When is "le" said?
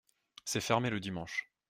0.89-0.99